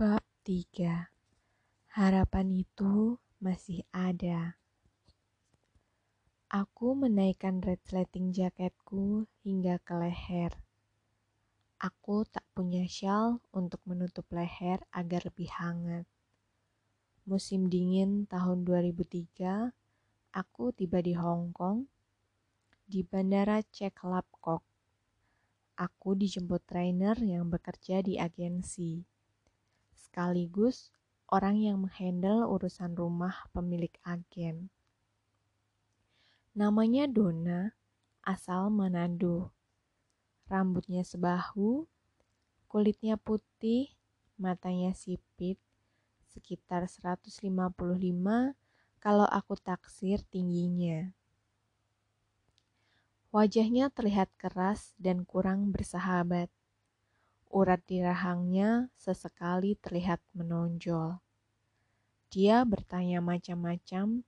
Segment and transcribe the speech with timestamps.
[0.00, 1.12] Bab 3
[1.92, 4.56] Harapan itu masih ada.
[6.48, 10.56] Aku menaikkan resleting jaketku hingga ke leher.
[11.76, 16.08] Aku tak punya shawl untuk menutup leher agar lebih hangat.
[17.28, 19.68] Musim dingin tahun 2003,
[20.32, 21.92] aku tiba di Hong Kong,
[22.88, 24.64] di Bandara Cek Lap Kok.
[25.76, 29.09] Aku dijemput trainer yang bekerja di agensi
[30.10, 30.90] sekaligus
[31.30, 34.66] orang yang menghandle urusan rumah pemilik agen.
[36.50, 37.78] Namanya Dona,
[38.26, 39.54] asal Manado.
[40.50, 41.86] Rambutnya sebahu,
[42.66, 43.94] kulitnya putih,
[44.34, 45.62] matanya sipit,
[46.26, 47.46] sekitar 155
[48.98, 51.14] kalau aku taksir tingginya.
[53.30, 56.50] Wajahnya terlihat keras dan kurang bersahabat.
[57.50, 61.18] Urat di rahangnya sesekali terlihat menonjol.
[62.30, 64.22] Dia bertanya macam-macam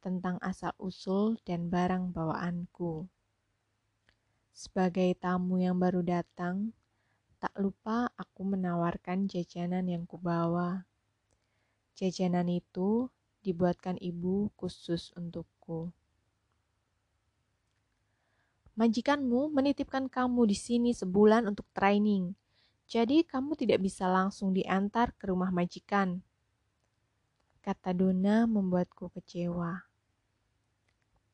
[0.00, 3.04] tentang asal-usul dan barang bawaanku.
[4.56, 6.72] Sebagai tamu yang baru datang,
[7.36, 10.88] tak lupa aku menawarkan jajanan yang kubawa.
[11.92, 13.12] Jajanan itu
[13.44, 15.92] dibuatkan ibu khusus untukku.
[18.80, 22.32] Majikanmu menitipkan kamu di sini sebulan untuk training.
[22.86, 26.22] Jadi kamu tidak bisa langsung diantar ke rumah majikan.
[27.62, 29.86] Kata Dona membuatku kecewa.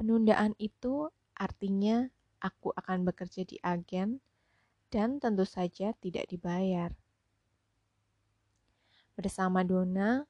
[0.00, 2.08] Penundaan itu artinya
[2.40, 4.20] aku akan bekerja di agen
[4.88, 6.92] dan tentu saja tidak dibayar.
[9.14, 10.24] Bersama Dona,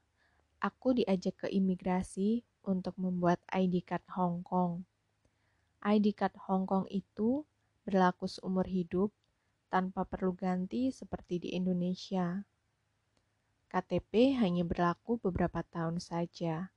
[0.59, 4.85] aku diajak ke imigrasi untuk membuat ID card Hong Kong.
[5.81, 7.47] ID card Hong Kong itu
[7.89, 9.09] berlaku seumur hidup
[9.71, 12.43] tanpa perlu ganti seperti di Indonesia.
[13.71, 16.75] KTP hanya berlaku beberapa tahun saja.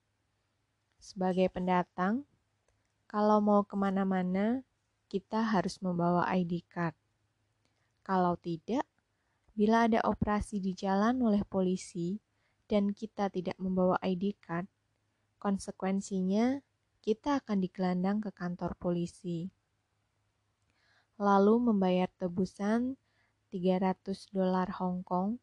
[1.01, 2.29] Sebagai pendatang,
[3.09, 4.61] kalau mau ke mana-mana,
[5.09, 6.93] kita harus membawa ID card.
[8.05, 8.85] Kalau tidak,
[9.57, 12.21] bila ada operasi di jalan oleh polisi
[12.69, 14.69] dan kita tidak membawa ID card,
[15.41, 16.61] konsekuensinya
[17.01, 19.49] kita akan digelandang ke kantor polisi
[21.21, 22.97] lalu membayar tebusan
[23.53, 25.37] 300 dolar Hong Kong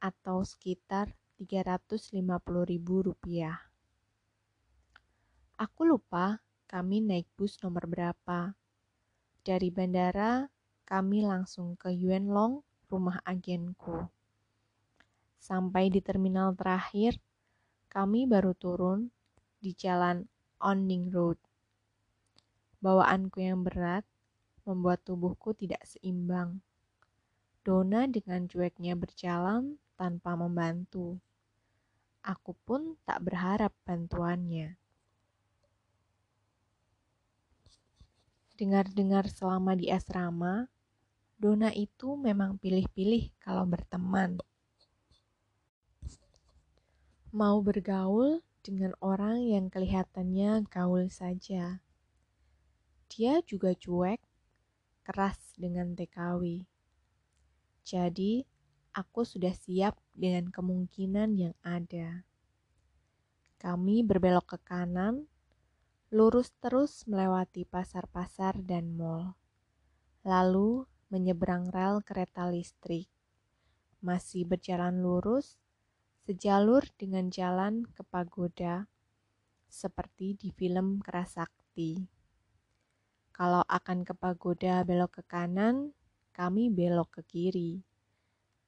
[0.00, 2.22] atau sekitar 350
[2.64, 3.60] ribu rupiah.
[5.60, 8.56] Aku lupa kami naik bus nomor berapa.
[9.44, 10.48] Dari bandara,
[10.88, 14.08] kami langsung ke Yuan Long, rumah agenku.
[15.36, 17.20] Sampai di terminal terakhir,
[17.92, 19.12] kami baru turun
[19.60, 20.24] di jalan
[20.62, 21.36] Onning Road.
[22.80, 24.06] Bawaanku yang berat
[24.62, 26.62] membuat tubuhku tidak seimbang.
[27.62, 31.22] Dona dengan cueknya berjalan tanpa membantu.
[32.26, 34.78] Aku pun tak berharap bantuannya.
[38.58, 40.70] Dengar-dengar selama di asrama,
[41.38, 44.38] Dona itu memang pilih-pilih kalau berteman.
[47.34, 51.82] Mau bergaul dengan orang yang kelihatannya gaul saja.
[53.10, 54.22] Dia juga cuek
[55.02, 56.66] keras dengan TKW.
[57.82, 58.46] Jadi,
[58.94, 62.22] aku sudah siap dengan kemungkinan yang ada.
[63.58, 65.26] Kami berbelok ke kanan,
[66.12, 69.38] lurus terus melewati pasar-pasar dan mall.
[70.22, 73.10] Lalu menyeberang rel kereta listrik.
[74.02, 75.62] Masih berjalan lurus,
[76.26, 78.86] sejalur dengan jalan ke pagoda,
[79.72, 82.11] seperti di film Kerasakti.
[83.32, 85.96] Kalau akan ke pagoda belok ke kanan,
[86.36, 87.80] kami belok ke kiri.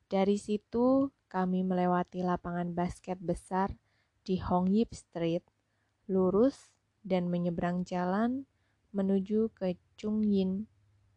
[0.09, 3.77] Dari situ, kami melewati lapangan basket besar
[4.25, 5.45] di Hong Yip Street,
[6.09, 6.73] lurus
[7.05, 8.49] dan menyeberang jalan
[8.97, 10.65] menuju ke Chung Yin,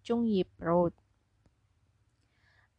[0.04, 0.92] Chung Yip Road.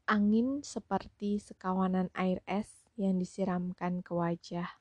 [0.04, 2.68] Angin seperti sekawanan air es
[3.00, 4.80] yang disiramkan ke wajah.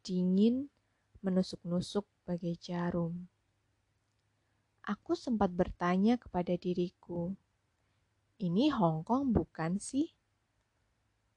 [0.00, 0.72] Dingin
[1.20, 3.28] menusuk-nusuk bagai jarum
[4.82, 7.34] aku sempat bertanya kepada diriku,
[8.42, 10.10] "Ini Hong Kong bukan sih?"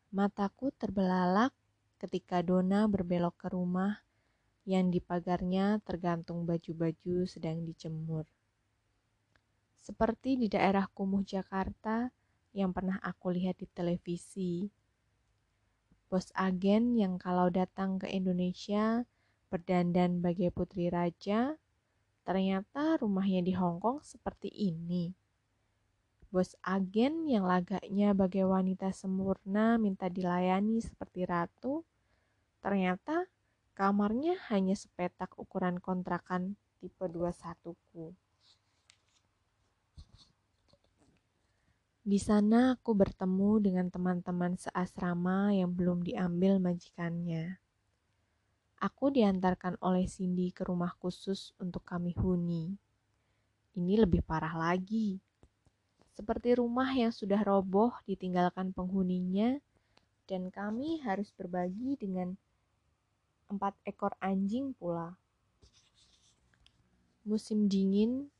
[0.10, 1.54] Mataku terbelalak
[2.02, 4.06] ketika Dona berbelok ke rumah
[4.66, 8.26] yang di pagarnya tergantung baju-baju sedang dijemur.
[9.78, 12.10] Seperti di daerah kumuh Jakarta
[12.58, 14.66] yang pernah aku lihat di televisi.
[16.10, 19.06] Bos agen yang kalau datang ke Indonesia
[19.54, 21.60] berdandan bagai putri raja
[22.26, 25.14] Ternyata rumahnya di Hong Kong seperti ini.
[26.34, 31.86] Bos agen yang lagaknya bagai wanita sempurna minta dilayani seperti ratu,
[32.60, 33.30] ternyata
[33.78, 38.12] kamarnya hanya sepetak ukuran kontrakan tipe 21 ku.
[42.06, 47.58] Di sana aku bertemu dengan teman-teman seasrama yang belum diambil majikannya.
[48.86, 52.78] Aku diantarkan oleh Cindy ke rumah khusus untuk kami huni.
[53.74, 55.26] Ini lebih parah lagi
[56.16, 59.60] seperti rumah yang sudah roboh ditinggalkan penghuninya,
[60.32, 62.40] dan kami harus berbagi dengan
[63.52, 65.20] empat ekor anjing pula.
[67.28, 68.32] Musim dingin,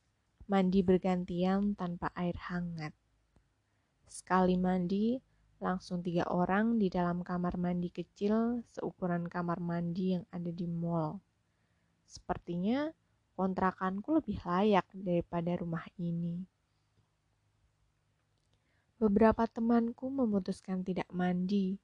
[0.48, 2.96] mandi bergantian tanpa air hangat.
[4.08, 5.20] Sekali mandi,
[5.56, 11.18] langsung tiga orang di dalam kamar mandi kecil seukuran kamar mandi yang ada di mall.
[12.04, 12.92] Sepertinya
[13.36, 16.44] kontrakanku lebih layak daripada rumah ini.
[18.96, 21.76] Beberapa temanku memutuskan tidak mandi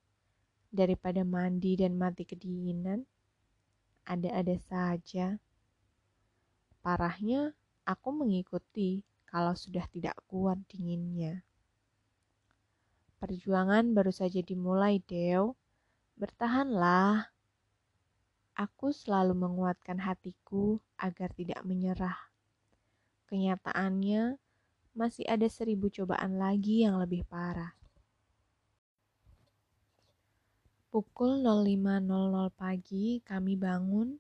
[0.73, 3.05] daripada mandi dan mati kedinginan.
[4.09, 5.37] Ada-ada saja.
[6.81, 7.53] Parahnya,
[7.85, 11.45] aku mengikuti kalau sudah tidak kuat dinginnya.
[13.23, 15.55] Perjuangan baru saja dimulai, Deo.
[16.19, 17.31] Bertahanlah.
[18.59, 22.19] Aku selalu menguatkan hatiku agar tidak menyerah.
[23.31, 24.43] Kenyataannya,
[24.99, 27.79] masih ada seribu cobaan lagi yang lebih parah.
[30.91, 32.11] Pukul 05.00
[32.59, 34.19] pagi kami bangun,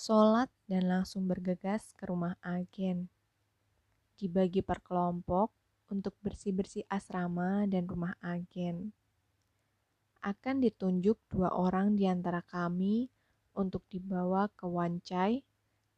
[0.00, 3.12] sholat dan langsung bergegas ke rumah agen.
[4.16, 8.92] Dibagi per kelompok untuk bersih-bersih asrama dan rumah agen.
[10.24, 13.12] Akan ditunjuk dua orang di antara kami
[13.52, 15.44] untuk dibawa ke Wancai,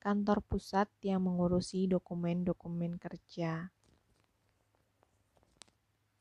[0.02, 3.70] kantor pusat yang mengurusi dokumen-dokumen kerja.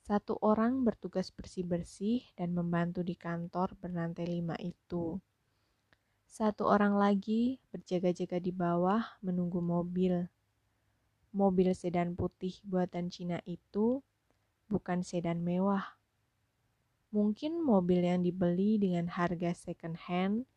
[0.05, 5.17] Satu orang bertugas bersih-bersih dan membantu di kantor berlantai lima itu.
[6.29, 10.29] Satu orang lagi berjaga-jaga di bawah menunggu mobil.
[11.35, 13.99] Mobil sedan putih buatan Cina itu
[14.71, 15.99] bukan sedan mewah.
[17.11, 20.47] Mungkin mobil yang dibeli dengan harga second hand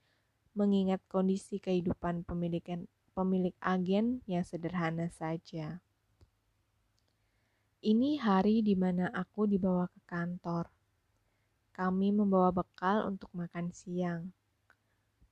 [0.54, 5.82] mengingat kondisi kehidupan pemilikan pemilik agen yang sederhana saja.
[7.82, 10.70] Ini hari di mana aku dibawa ke kantor.
[11.74, 14.30] Kami membawa bekal untuk makan siang.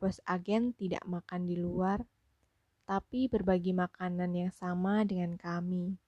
[0.02, 2.02] Bos agen tidak makan di luar,
[2.86, 5.98] tapi berbagi makanan yang sama dengan kami.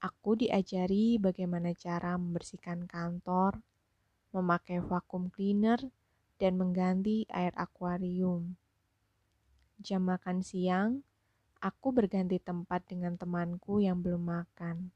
[0.00, 3.60] Aku diajari bagaimana cara membersihkan kantor,
[4.32, 5.78] memakai vacuum cleaner,
[6.40, 8.56] dan mengganti air akuarium.
[9.78, 11.06] Jam makan siang,
[11.58, 14.94] Aku berganti tempat dengan temanku yang belum makan.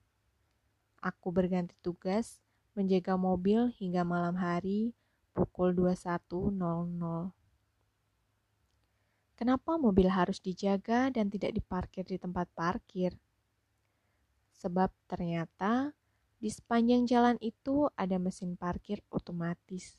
[1.02, 2.38] Aku berganti tugas
[2.78, 4.94] menjaga mobil hingga malam hari
[5.34, 7.41] pukul 21.00.
[9.42, 13.18] Kenapa mobil harus dijaga dan tidak diparkir di tempat parkir?
[14.54, 15.90] Sebab ternyata
[16.38, 19.98] di sepanjang jalan itu ada mesin parkir otomatis.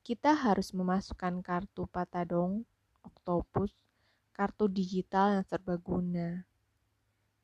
[0.00, 2.64] Kita harus memasukkan kartu Patadong,
[3.04, 3.76] Octopus,
[4.32, 6.48] kartu digital yang serbaguna.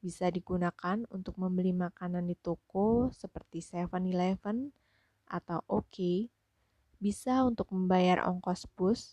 [0.00, 4.72] Bisa digunakan untuk membeli makanan di toko seperti 7-Eleven
[5.28, 6.24] atau OK.
[6.96, 9.12] Bisa untuk membayar ongkos bus.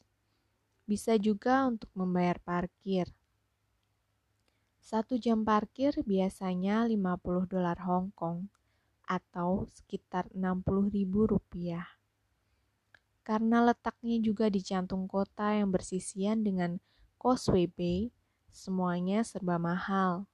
[0.91, 3.07] Bisa juga untuk membayar parkir.
[4.83, 8.51] Satu jam parkir biasanya 50 dolar Hong Kong
[9.07, 11.87] atau sekitar 60 ribu rupiah.
[13.23, 16.83] Karena letaknya juga di jantung kota yang bersisian dengan
[17.15, 18.11] Causeway Bay,
[18.51, 20.27] semuanya serba mahal.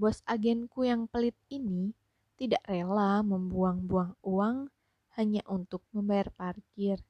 [0.00, 1.92] Bos agenku yang pelit ini
[2.40, 4.72] tidak rela membuang-buang uang
[5.20, 7.04] hanya untuk membayar parkir.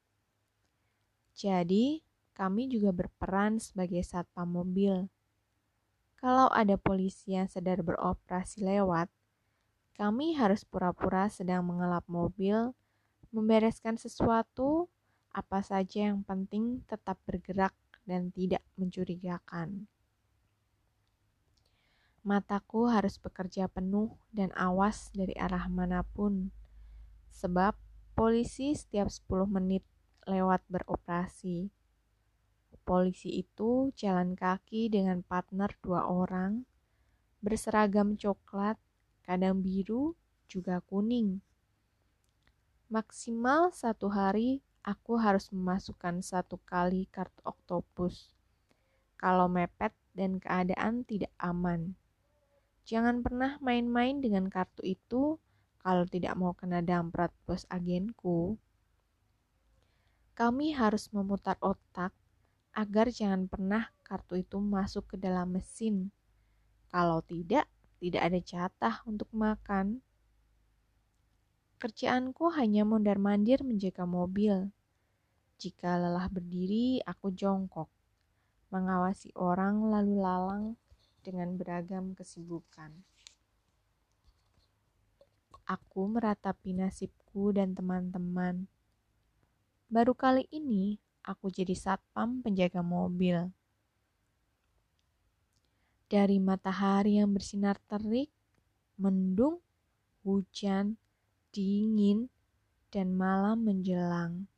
[1.38, 2.02] Jadi,
[2.34, 5.06] kami juga berperan sebagai satpam mobil.
[6.18, 9.06] Kalau ada polisi yang sedang beroperasi lewat,
[9.94, 12.74] kami harus pura-pura sedang mengelap mobil,
[13.30, 14.90] membereskan sesuatu,
[15.30, 17.70] apa saja yang penting tetap bergerak
[18.02, 19.86] dan tidak mencurigakan.
[22.26, 26.50] Mataku harus bekerja penuh dan awas dari arah mana pun,
[27.30, 27.78] sebab
[28.18, 29.86] polisi setiap 10 menit
[30.28, 31.72] lewat beroperasi.
[32.84, 36.68] Polisi itu jalan kaki dengan partner dua orang,
[37.40, 38.76] berseragam coklat,
[39.24, 40.12] kadang biru,
[40.48, 41.40] juga kuning.
[42.88, 48.32] Maksimal satu hari aku harus memasukkan satu kali kartu oktopus.
[49.20, 51.92] Kalau mepet dan keadaan tidak aman.
[52.88, 55.36] Jangan pernah main-main dengan kartu itu
[55.84, 58.56] kalau tidak mau kena damprat bos agenku.
[60.38, 62.14] Kami harus memutar otak
[62.70, 66.14] agar jangan pernah kartu itu masuk ke dalam mesin.
[66.94, 67.66] Kalau tidak,
[67.98, 69.98] tidak ada jatah untuk makan.
[71.82, 74.70] Kerjaanku hanya mondar-mandir menjaga mobil.
[75.58, 77.90] Jika lelah berdiri, aku jongkok,
[78.70, 80.64] mengawasi orang lalu lalang
[81.26, 82.94] dengan beragam kesibukan.
[85.66, 88.77] Aku meratapi nasibku dan teman-teman.
[89.88, 93.48] Baru kali ini aku jadi satpam penjaga mobil.
[96.08, 98.32] Dari matahari yang bersinar terik,
[98.96, 99.60] mendung,
[100.24, 100.96] hujan,
[101.52, 102.32] dingin,
[102.88, 104.48] dan malam menjelang.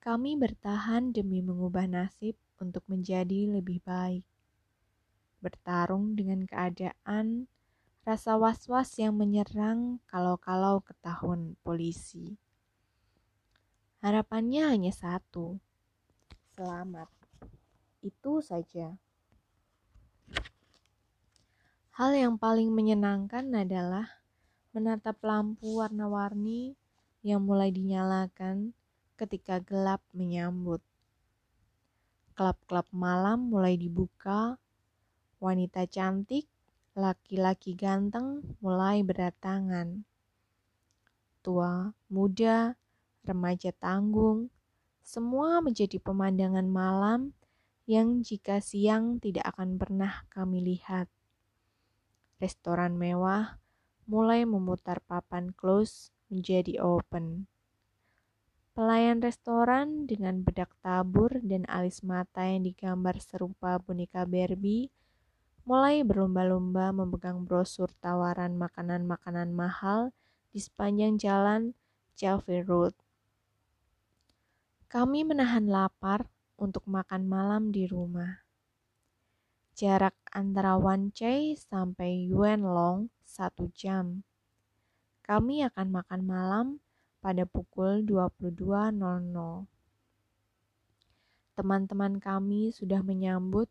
[0.00, 4.24] Kami bertahan demi mengubah nasib untuk menjadi lebih baik
[5.38, 7.46] bertarung dengan keadaan,
[8.02, 12.34] rasa was-was yang menyerang kalau-kalau ketahuan polisi.
[13.98, 15.58] Harapannya hanya satu,
[16.54, 17.10] selamat.
[17.98, 18.94] Itu saja.
[21.98, 24.22] Hal yang paling menyenangkan adalah
[24.70, 26.78] menatap lampu warna-warni
[27.26, 28.70] yang mulai dinyalakan
[29.18, 30.78] ketika gelap menyambut.
[32.38, 34.62] Klub-klub malam mulai dibuka
[35.42, 36.46] wanita cantik,
[36.94, 40.06] laki-laki ganteng mulai berdatangan.
[41.42, 42.78] Tua, muda,
[43.28, 44.48] remaja tanggung,
[45.04, 47.36] semua menjadi pemandangan malam
[47.84, 51.08] yang jika siang tidak akan pernah kami lihat.
[52.40, 53.60] Restoran mewah
[54.08, 57.48] mulai memutar papan close menjadi open.
[58.76, 64.92] Pelayan restoran dengan bedak tabur dan alis mata yang digambar serupa boneka Barbie
[65.66, 70.14] mulai berlomba-lomba memegang brosur tawaran makanan-makanan mahal
[70.54, 71.74] di sepanjang jalan
[72.14, 72.94] Jalve Road.
[74.88, 78.40] Kami menahan lapar untuk makan malam di rumah.
[79.76, 84.24] Jarak antara Wan Chai sampai Yuan Long satu jam.
[85.20, 86.66] Kami akan makan malam
[87.20, 88.96] pada pukul 22.00.
[91.52, 93.68] Teman-teman kami sudah menyambut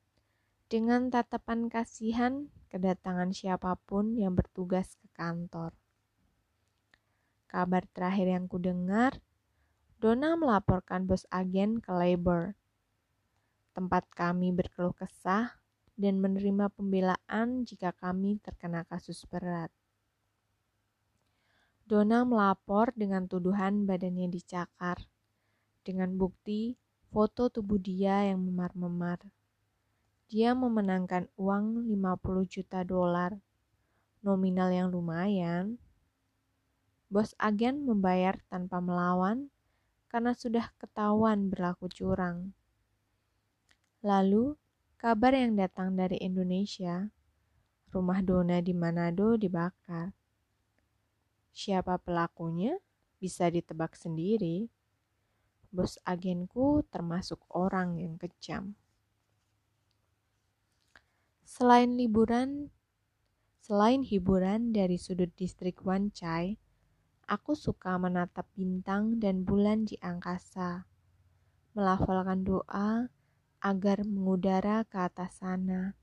[0.70, 5.74] dengan tatapan kasihan kedatangan siapa pun yang bertugas ke kantor.
[7.50, 9.18] Kabar terakhir yang kudengar,
[9.98, 12.54] Dona melaporkan bos agen ke labor.
[13.74, 15.58] Tempat kami berkeluh kesah
[15.98, 19.74] dan menerima pembelaan jika kami terkena kasus berat.
[21.90, 25.02] Dona melapor dengan tuduhan badannya dicakar,
[25.82, 26.78] dengan bukti
[27.10, 29.18] foto tubuh dia yang memar-memar.
[30.30, 33.34] Dia memenangkan uang 50 juta dolar,
[34.22, 35.82] nominal yang lumayan.
[37.10, 39.50] Bos agen membayar tanpa melawan
[40.08, 42.56] karena sudah ketahuan berlaku curang.
[44.04, 44.56] Lalu,
[44.96, 47.12] kabar yang datang dari Indonesia,
[47.92, 50.16] rumah Dona di Manado dibakar.
[51.52, 52.78] Siapa pelakunya
[53.18, 54.70] bisa ditebak sendiri.
[55.74, 58.78] Bos agenku termasuk orang yang kejam.
[61.44, 62.72] Selain liburan,
[63.60, 66.56] selain hiburan dari sudut distrik Wan Chai,
[67.28, 70.88] aku suka menatap bintang dan bulan di angkasa,
[71.76, 73.12] melafalkan doa
[73.60, 76.00] agar mengudara ke atas sana,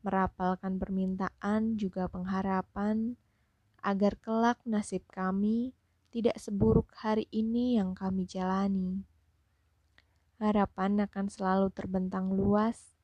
[0.00, 3.20] merapalkan permintaan juga pengharapan
[3.84, 5.76] agar kelak nasib kami
[6.08, 9.04] tidak seburuk hari ini yang kami jalani.
[10.40, 12.96] Harapan akan selalu terbentang luas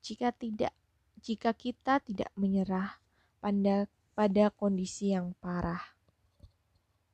[0.00, 0.72] jika tidak
[1.20, 2.96] jika kita tidak menyerah
[3.44, 3.84] pada,
[4.16, 5.99] pada kondisi yang parah.